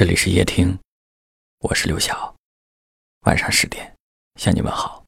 [0.00, 0.78] 这里是夜听，
[1.58, 2.34] 我是刘晓。
[3.26, 3.94] 晚上十点
[4.36, 5.04] 向你问好。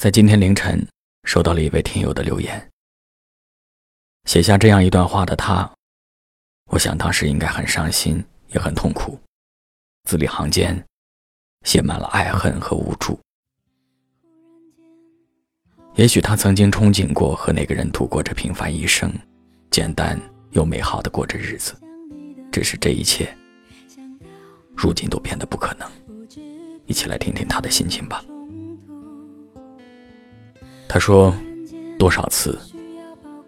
[0.00, 0.82] 在今天凌晨，
[1.24, 2.70] 收到了一位听友的留言，
[4.24, 5.70] 写下这样一段话的他，
[6.70, 9.20] 我想当时应该很伤心，也很痛苦，
[10.04, 10.82] 字里行间
[11.66, 13.20] 写满了爱恨和无助。
[15.96, 19.12] 也许他曾经憧憬过和那个人度过这平凡一生，
[19.70, 20.18] 简单
[20.52, 21.78] 又美好的过着日子。
[22.54, 23.36] 只是这一切，
[24.76, 25.90] 如今都变得不可能。
[26.86, 28.24] 一起来听听他的心情吧。
[30.86, 31.34] 他说
[31.98, 32.56] ：“多少次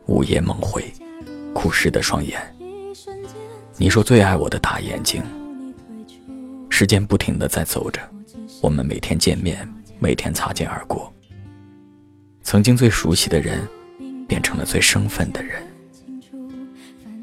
[0.06, 0.92] 午夜梦回，
[1.54, 2.42] 哭湿的双眼。
[3.76, 5.22] 你说最爱我的大眼睛。
[6.68, 8.00] 时间不停的在走着，
[8.60, 11.14] 我们每天见面，每天擦肩而过。
[12.42, 13.64] 曾经最熟悉的人，
[14.26, 15.62] 变成了最生分的人，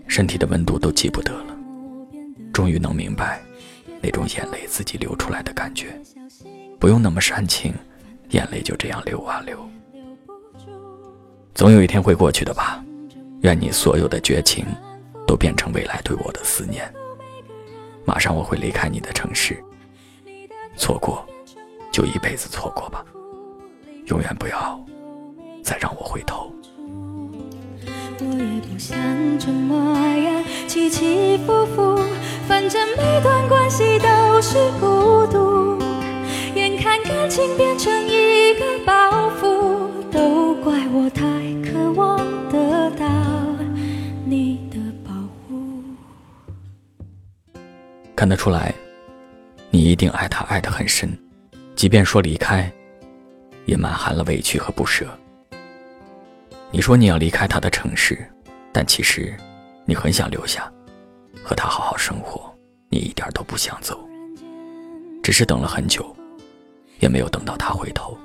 [0.08, 1.48] 身体的温度都记不得了。”
[2.54, 3.42] 终于能明白，
[4.00, 6.00] 那种眼泪自己流出来的感觉，
[6.80, 7.74] 不用那么煽情，
[8.30, 9.58] 眼泪就这样流啊流。
[11.56, 12.84] 总有一天会过去的吧，
[13.42, 14.66] 愿你所有的绝情，
[15.26, 16.92] 都变成未来对我的思念。
[18.06, 19.58] 马上我会离开你的城市，
[20.78, 21.26] 错过，
[21.92, 23.04] 就一辈子错过吧，
[24.06, 24.80] 永远不要
[25.64, 26.54] 再让我回头。
[28.20, 28.96] 我也不想
[29.40, 32.03] 这么样起起伏伏。
[32.74, 35.78] 反正每段关系都是孤独，
[36.56, 41.24] 眼看感情变成一个包袱，都怪我太
[41.62, 42.18] 渴望
[42.50, 43.06] 得到
[44.26, 45.14] 你的保
[45.46, 45.84] 护。
[48.16, 48.74] 看得出来，
[49.70, 51.16] 你一定爱他爱得很深，
[51.76, 52.72] 即便说离开，
[53.68, 55.06] 也满含了委屈和不舍。
[56.72, 58.18] 你说你要离开他的城市，
[58.72, 59.32] 但其实
[59.86, 60.68] 你很想留下。
[61.46, 62.53] 和他好好生活，
[62.94, 64.08] 你一点都不想走，
[65.24, 66.16] 只是等了很久，
[67.00, 68.16] 也没有等到他回头。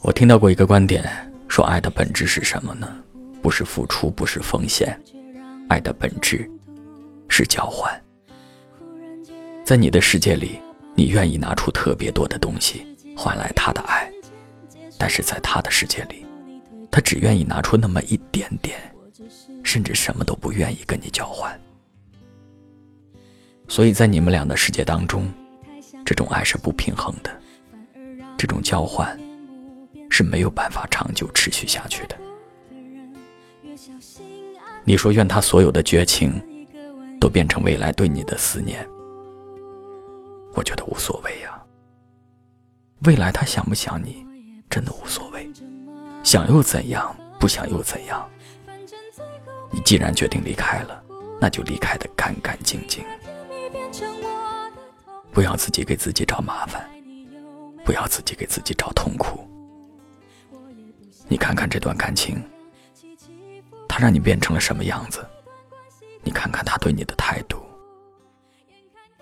[0.00, 1.04] 我听到过一个观点，
[1.48, 2.86] 说爱的本质是什么呢？
[3.42, 4.96] 不是付出，不是奉献，
[5.68, 6.48] 爱的本质
[7.28, 7.92] 是交换。
[9.64, 10.60] 在你的世界里，
[10.94, 14.08] 你愿意拿出特别多的东西换来他的爱，
[14.96, 16.24] 但是在他的世界里，
[16.88, 18.78] 他只愿意拿出那么一点点。
[19.62, 21.60] 甚至什么都不愿意跟你交换，
[23.70, 25.32] 所以在你们俩的世界当中，
[26.04, 27.30] 这种爱是不平衡的，
[28.36, 29.16] 这种交换
[30.10, 32.18] 是没有办法长久持续下去的。
[34.82, 36.42] 你说愿他所有的绝情
[37.20, 38.84] 都变成未来对你的思念，
[40.52, 41.62] 我觉得无所谓呀。
[43.04, 44.26] 未来他想不想你，
[44.68, 45.48] 真的无所谓，
[46.24, 48.28] 想又怎样，不想又怎样。
[49.70, 51.00] 你既然决定离开了，
[51.40, 53.04] 那就离开的干干净净，
[55.40, 56.86] 不要自己给自己找麻烦，
[57.82, 59.48] 不要自己给自己找痛苦。
[61.30, 62.36] 你看看这段感情，
[63.88, 65.26] 他让你变成了什么样子？
[66.22, 67.56] 你看看他对你的态度，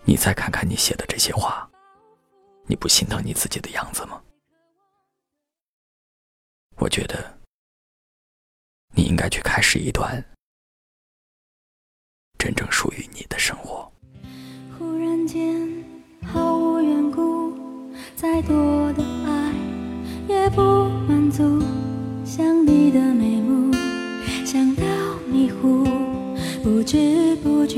[0.02, 1.70] 你再看看你写的这些话，
[2.66, 4.20] 你不心疼你自己的样子吗？
[6.78, 7.38] 我觉得，
[8.90, 10.20] 你应该去开始一段。
[12.36, 13.67] 真正属于你的生活。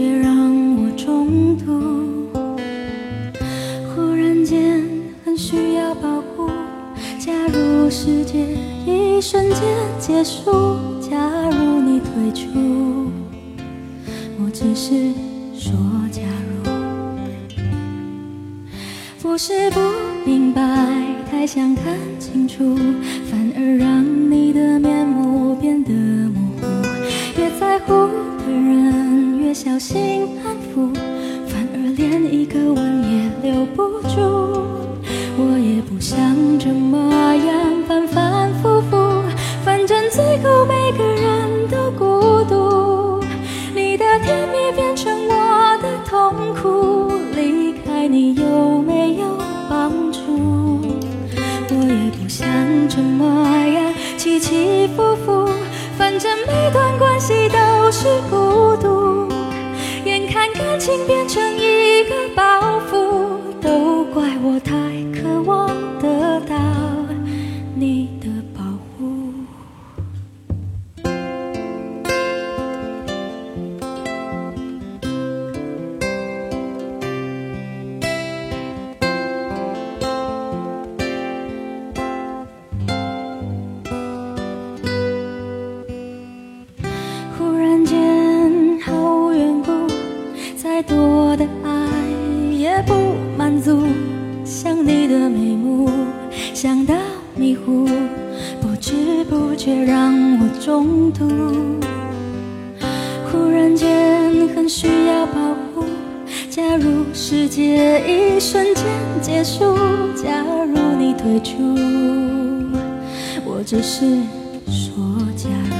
[0.00, 0.34] 别让
[0.76, 2.32] 我中毒。
[3.94, 4.82] 忽然间，
[5.22, 6.48] 很需要保护。
[7.18, 8.46] 假如世界
[8.86, 9.60] 一瞬间
[9.98, 10.50] 结束，
[11.02, 11.18] 假
[11.50, 12.48] 如你退出。
[14.42, 15.12] 我只是
[15.54, 15.70] 说
[16.10, 16.70] 假如，
[19.20, 19.80] 不是不
[20.24, 20.62] 明白，
[21.30, 22.74] 太想看清楚，
[23.30, 26.66] 反而让你的面目变得模糊。
[27.36, 28.08] 越在乎，
[29.62, 30.88] 小心安抚，
[31.46, 34.16] 反而连一个吻也留不住。
[35.36, 36.18] 我也不想
[36.58, 39.22] 这么样反反复复，
[39.62, 43.22] 反正最后每个人都孤独。
[43.74, 49.26] 你的甜蜜变成我的痛苦，离开你有没有
[49.68, 50.80] 帮助？
[51.68, 52.48] 我也不想
[52.88, 55.50] 这么样起起伏伏，
[55.98, 58.59] 反正每段关系都是孤。
[60.90, 64.74] 心变成一个包袱，都怪我太
[99.62, 101.28] 却让我中毒。
[103.30, 105.34] 忽然间很需要保
[105.74, 105.84] 护。
[106.48, 108.86] 假如世界一瞬间
[109.20, 109.76] 结束，
[110.16, 111.58] 假如你退出，
[113.44, 114.06] 我只是
[114.66, 114.94] 说
[115.36, 115.74] 假如，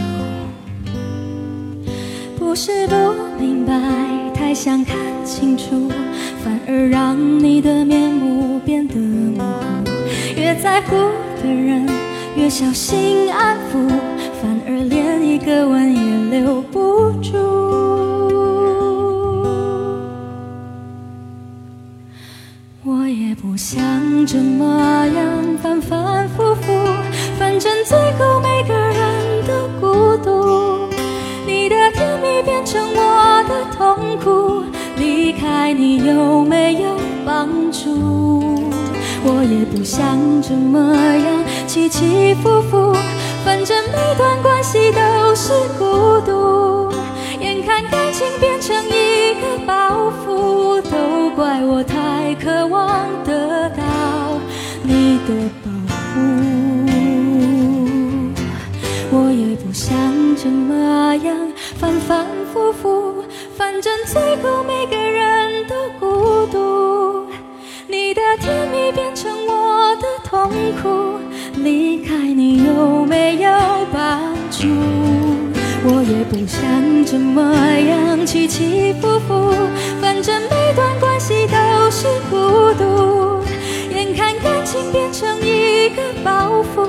[2.38, 2.94] 不是不
[3.40, 3.80] 明白，
[4.34, 4.94] 太想看
[5.24, 5.88] 清楚，
[6.44, 9.50] 反而让你的面目变得模糊。
[10.36, 10.96] 越在乎
[11.42, 11.86] 的人，
[12.36, 13.88] 越小心安抚，
[14.40, 17.36] 反而连一个吻也留不住。
[22.82, 23.80] 我也不想
[24.26, 26.72] 这么样反反复复，
[27.38, 30.88] 反正最后每个人都孤独。
[31.46, 34.64] 你的甜蜜变成我的痛苦，
[34.96, 38.40] 离开你有没有帮助？
[39.22, 41.39] 我也不想这么样
[41.70, 42.93] 起起伏伏，
[43.44, 46.93] 反正每段关系都是孤独。
[47.38, 53.84] 眼看感情变成一个包袱，都怪我太渴望得到
[54.82, 56.19] 你的保护。
[59.12, 59.96] 我也不想
[60.34, 61.37] 这么样
[61.78, 63.23] 反反复复，
[63.56, 67.26] 反正最后每个人都孤独。
[67.87, 70.50] 你的甜蜜变成我的痛
[70.82, 70.88] 苦，
[71.62, 73.50] 离开你有没有
[73.92, 74.66] 帮助？
[75.82, 76.60] 我也不想
[77.06, 79.54] 这么样起起伏伏，
[80.00, 83.42] 反正每段关系都是孤独。
[83.94, 86.86] 眼看感情变成一个包袱，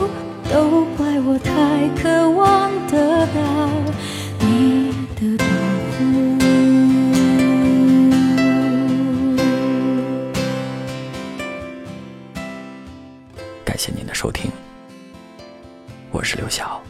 [0.53, 3.69] 都怪我太渴望得到
[4.41, 5.45] 你的保
[5.97, 6.40] 护。
[13.71, 14.51] 感谢您的收听，
[16.11, 16.83] 我是刘晓。